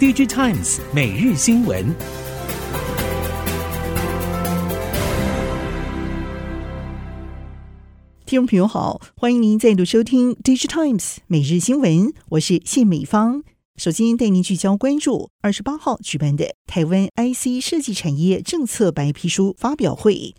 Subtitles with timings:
[0.00, 1.94] DG Times 每日新闻，
[8.26, 13.44] 听众朋友好，欢迎您再度收听 DG Times 每日新闻，我是谢美芳。
[13.76, 20.34] 首先带您聚焦关注二十八号举办的台湾 IC 设计产业政策白皮书发表会。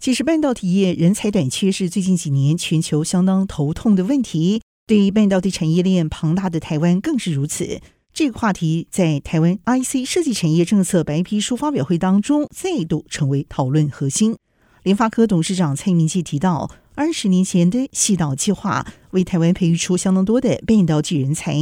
[0.00, 7.80] 其实半导体业人才短缺是最近几年全球相当头痛的问题，对于半导体产业链庞大的台湾更是如此。
[8.16, 14.34] 这个话题在台湾 IC 设计产业政策白皮书发表会当中再度成为讨论核心。
[14.84, 21.54] 联发科董事长蔡明介提到，二十年前的矽岛计划为台湾培育出相当多的半导体人才，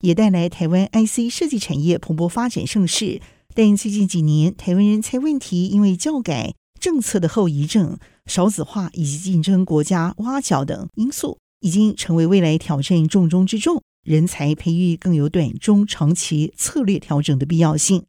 [0.00, 3.22] 也带来台湾 IC 设计产业蓬勃发展盛世。
[3.54, 13.82] 但最近几年，台湾人才问题因为教改政策的后遗症、少子化以及竞争国家挖角等因素，已经成为未来挑战重中之重。
[14.04, 18.04] 人才培育更有短中长期策略调整的必要性。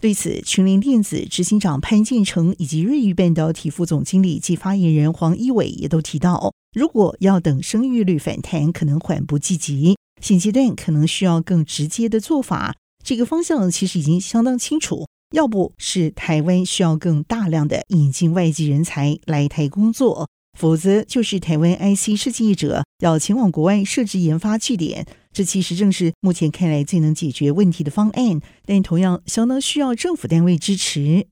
[0.00, 9.96] 对此，群联电子执行长潘建成以及瑞昱半导体副总经理及发言人黄一伟也都提到，如果要等生育率反弹，可能缓不济急。
[10.20, 12.74] 现阶段可能需要更直接的做法。
[13.02, 20.28] 这个方向其实已经相当清楚，要不是台湾需要更大量的引进外籍人才来台工作。
[20.58, 25.06] 否则，就是台湾 IC 设计者要前往国外设置研发据点，
[25.36, 31.26] 这其实正是目前看来最能解决问题的方案，但同样相当需要政府单位支持。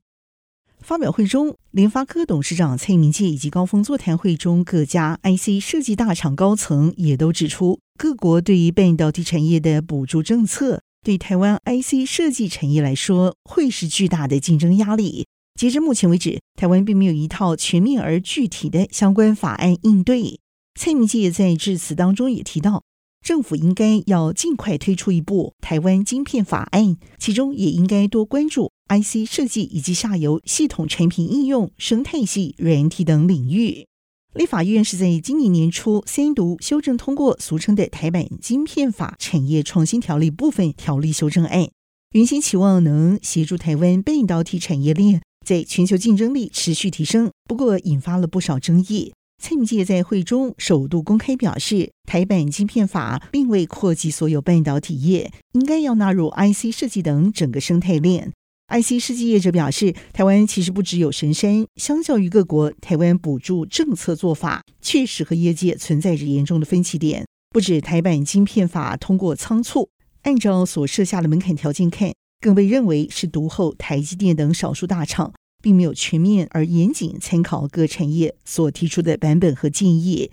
[0.78, 15.24] 发表会中，联发科董事长蔡明介以及高峰座谈会中各家 IC 设计大厂高层也都指出，各国对于半导体产业的补助政策，对台湾 IC 设计产业来说会是巨大的竞争压力。
[15.58, 20.40] 截至目前为止，台湾并没有一套全面而具体的相关法案应对。
[20.78, 22.82] 蔡明介在致辞当中也提到，
[23.24, 33.86] 政府应该要尽快推出一部台湾晶片法案，其中也应该多关注 IC 设计以及下游系统产品应用、生态系、软体等领域。
[34.34, 41.70] 立法院是在今年年初三读修正通过俗称的台版晶片法产业创新条例部分条例修正案，
[42.12, 45.22] 原先期望能协助台湾半导体产业链。
[45.46, 49.12] 在全球竞争力持续提升，不过引发了不少争议。
[49.42, 58.32] 蔡明介在会中首度公开表示，台版晶片法并未扩及所有半导体业，应该要纳入 IC 设计等整个生态链。
[58.68, 67.26] IC 设计业者表示，台湾其实不只有神山，相较于各国，台湾补助政策做法确实和业界存在着严重的分歧点。
[67.50, 69.90] 不止台版晶片法通过仓促，
[70.22, 72.12] 按照所设下的门槛条件看。
[72.40, 75.32] 更被认为是独后台积电等少数大厂，
[75.64, 80.30] 并没有全面而严谨参考各产业所提出的版本和建议。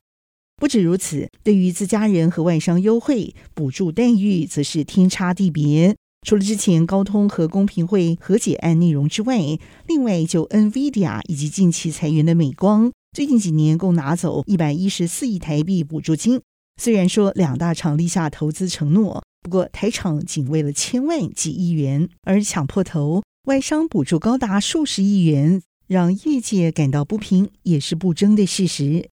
[0.57, 5.95] 不止如此，对于自家人和外商优惠补助待遇，则是天差地别。
[6.27, 9.39] 除了之前高通和公平会和解案内容之外，
[9.87, 16.41] 另外就 NVIDIA 以及近期裁员的美光，最近几年共拿走一百一十四亿台币补助金。
[16.81, 19.23] 虽然说两大厂立下投资承诺。
[19.43, 29.09] 不过，台厂仅为了千万几亿元而抢破头，外商补助高达数十亿元，让业界感到不平，也是不争的事实。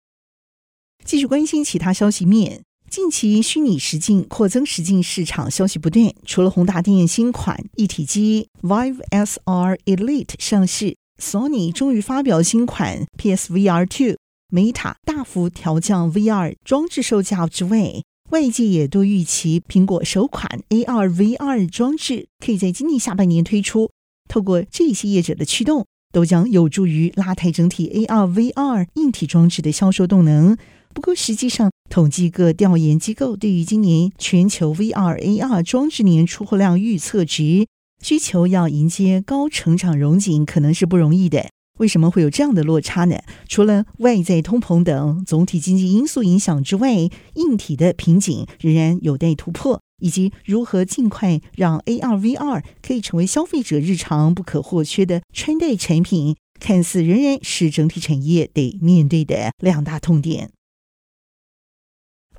[1.03, 18.03] 继续关心其他消息面，近期虚拟实境扩增实境市场消息不断，除了宏达电新款一体机 Vive SR Elite 上市，Sony 终于发表新款 PSVR Two，Meta 大幅调降 VR 装置售价之外。
[18.29, 23.91] 外界也都预期，苹果首款 AR VR 装置可以在今年下半年推出。
[24.29, 30.57] 透过这些业者的驱动，都将有助于拉抬整体 AR VR 硬体装置的销售动能。
[30.95, 37.67] 不过，实际上统计各调研机构对于今年全球 VR AR 装置年出货量预测值，
[38.03, 41.51] 需求要迎接高成长融景，可能是不容易的。
[41.79, 43.17] 为什么会有这样的落差呢？
[43.49, 46.93] 除了外在通膨等总体经济因素影响之外，
[47.35, 60.51] 硬体的瓶颈仍然有待突破，以及如何尽快让 AR、VR 可以成为消费者日常不可或缺的穿戴产品，看似仍然是整体产业得面对的两大痛点。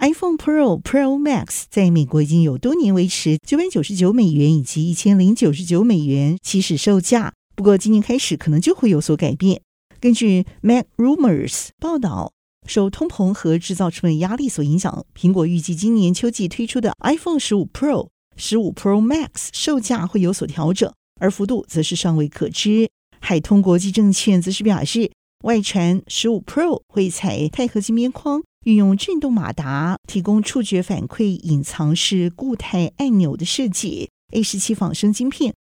[0.02, 7.34] iPhone Pro、Pro Max 在美国已经有多年维持九百九十九美元以及一千零九十九美元起始售价。
[7.60, 9.62] 不过，今年开始可能就会有所改变。
[10.00, 12.32] 根据 MacRumors 报道，
[12.66, 18.08] 受通膨和制造成本压力所影响，苹果预计今年秋季推出的 iPhone 十五 Pro、
[18.38, 20.90] 十五 Pro Max 售价会有所调整，
[21.20, 22.90] 而幅度则是尚未可知。
[23.20, 25.12] 海通国际证券则是表示，
[25.44, 34.10] 外传十五 Pro 会采钛合金边框，运用震动马达提供触觉反馈、隐藏式固态按钮的设计。
[34.32, 35.54] A 十七仿生晶片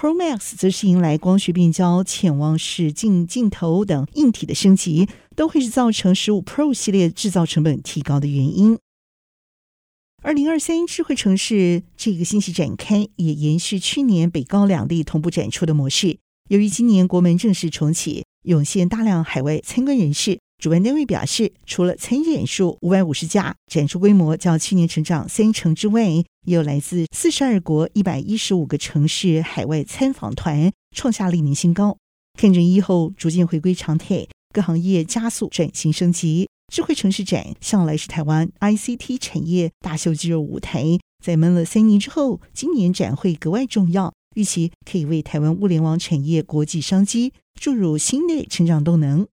[0.00, 5.06] ，Pro Max 则是迎来光学变焦、潜望式镜镜头等硬体的升级，
[5.36, 8.78] 都会是造成十五 Pro 系列制造成本提高的原因。
[10.22, 16.16] 二零二三智慧城市这个信息展开，也延续去年北高两地同步展出的模式。
[16.48, 20.40] 由于今年国门正式重启，涌现大量海外参观人士。
[20.60, 31.96] 主办单位表示，除了参展数五百五十家，展出规模较去年成长三成之外，也有来自四十二国一百一十五个城市海外参访团，创下历年新高。
[32.38, 36.46] 看准疫后逐渐回归常态，各行业加速转型升级。
[36.70, 49.26] 智慧城市展向来是台湾 ICT 产业大秀肌肉舞台，在闷了三年之后，今年展会格外重要，预期可以为台湾物联网产业国际商机注入新的成长动能。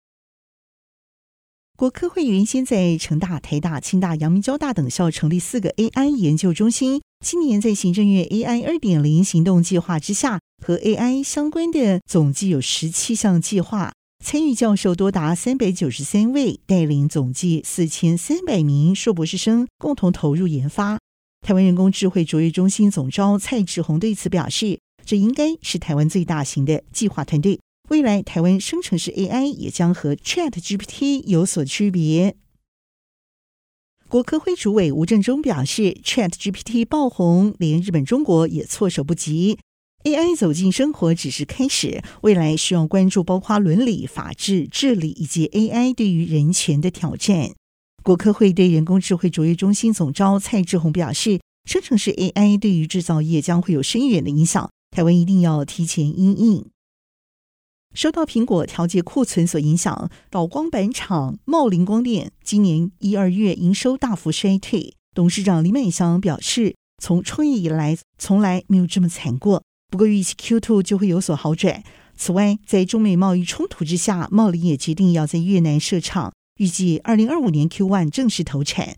[1.77, 13.94] 国科会原先在成大、台大、清大、阳明交大等校成立四个 AI 研究中心，今年在行政院 AI 二点零行动计划之下，和 AI 相关的总计有十七项计划，
[14.25, 20.97] 参与教授多达三百九十三位，带领总计四千三百名硕博士生共同投入研发。
[21.45, 27.59] 台湾人工智慧卓越中心总召蔡志宏对此表示，这应该是台湾最大型的计划团队。
[27.89, 32.35] 未来台湾生成式 AI 也将和 ChatGPT 有所区别。
[34.09, 39.57] 国科会主委吴政忠表示，ChatGPT 爆红，连日本、中国也措手不及。
[40.03, 47.51] AI 走进生活只是开始，未来需要关注包括伦理、法治、治理以及 AI 对于人权的挑战。
[48.03, 56.65] 国科会对人工智慧卓越中心总召蔡志宏表示，生成式 AI 对于制造业将会有深远的影响，台湾一定要提前因应。
[57.97, 64.94] 受到苹果调节库存所影响，导光板厂茂林光电今年一二月营收大幅衰退。
[65.15, 69.63] 董事长李美祥表示，从创业以来从来没有这么惨过。
[69.89, 71.81] 不过预期 Q2 就会有所好转。
[72.15, 78.95] 此外，在中美贸易冲突之下，茂林也决定要在越南设厂，预计二零二五年 Q1 正式投产。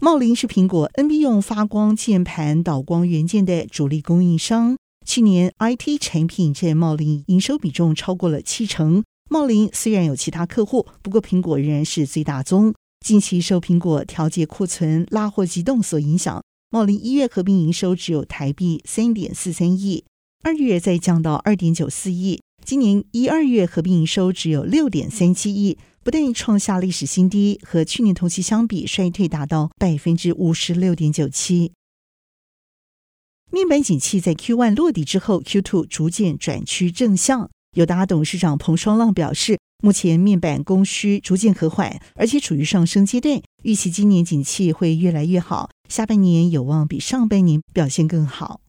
[0.00, 4.76] 茂林是苹果 NB 用发光键盘导光元件的主力供应商。
[5.10, 9.02] 去年，IT 产品占茂林营收比重超过了七成。
[9.28, 12.72] 茂林虽然有其他客户，不过苹果仍然是最大宗。
[13.04, 16.40] 近期受苹果调节库存、拉货急冻所影响，
[16.70, 20.04] 茂林一月合并营收只有台币三点四三亿，
[20.44, 22.40] 二月再降到二点九四亿。
[22.64, 31.72] 今年一二月合并营收只有六点三七亿，不但创下历史新低，和去年同期相比衰退达到百分之五十六点九七。
[33.52, 37.50] 面板景气在 Q1 落底之后，Q2 逐渐转趋正向。
[37.76, 48.60] 友达董事长彭双浪表示，目前面板供需逐渐和缓，而且处于上升阶段，预期今年景气会越来越好，下半年有望比上半年表现更好。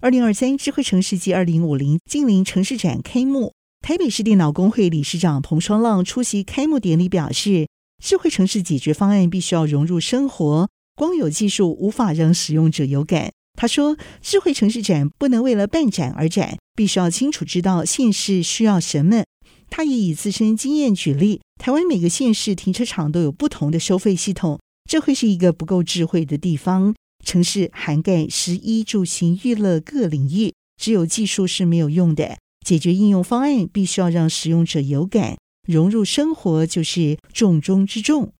[0.00, 7.68] 二零二三智慧城市暨二零五零净零城市展开幕，台北市电脑工会理事长彭双浪出席开幕典礼，表示，
[8.02, 10.68] 智慧城市解决方案必须要融入生活。
[11.00, 13.32] 光有技术无法让使用者有感。
[13.58, 19.24] 他说：“智慧城市展不能为了办展而展，必须要清楚知道县市需要什么。”
[19.70, 24.60] 他也以自身经验举例，台湾每个县市停车场都有不同的收费系统，
[24.90, 26.94] 这会是一个不够智慧的地方。
[27.24, 32.36] 城市涵盖食衣住行娱乐各领域，只有技术是没有用的。
[32.62, 38.34] 解决应用方案必须要让使用者有感，融入生活就是重中之重。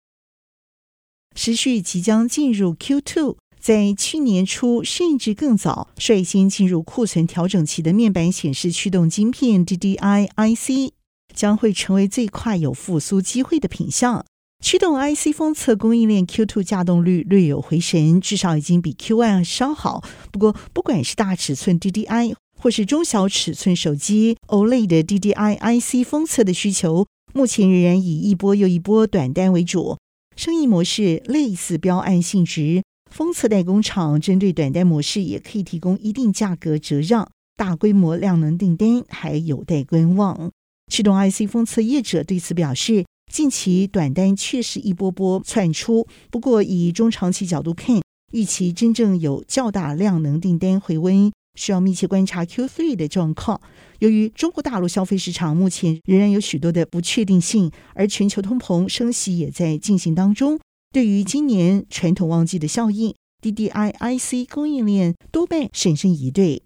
[1.36, 10.92] 时序即将进入 Q2，在去年初甚至更早率先进入库存调整期的面板显示驱动晶片 DDI IC
[11.34, 14.24] 将会成为最快有复苏机会的品项。
[14.62, 20.04] 驱动 IC 封测供应链 Q2 稼动率略有回神，至少已经比 Q1 稍好。
[20.30, 29.96] 不过，不管是大尺寸 DDI 或是中小尺寸手机 OLED 的 DDI IC 封测的需求，目前仍然以一波又一波短单为主。
[30.40, 40.50] 生意模式类似标案性质，封测代工厂针对短单模式也可以提供一定价格折让，大规模量能订单还有待观望。
[40.90, 48.00] 驱动 IC 封测业者对此表示，近期短单确实一波波窜出，不过以中长期角度看，
[48.32, 51.30] 预期真正有较大量能订单回温。
[51.54, 53.60] 需要密切观察 Q3 的状况。
[53.98, 60.58] 由于中国大陆消费市场目前仍然有许多的不确定性，而全球通膨升息也在进行当中，
[60.92, 66.62] 对于今年传统旺季的效应，DDI IC 供应链多半审慎以对。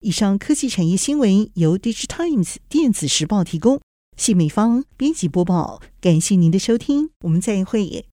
[0.00, 3.80] 以上科技产业新闻由 DigiTimes 电子时报提供，
[4.16, 8.04] 谢美芳编辑播报，感谢您的收听，我们再会。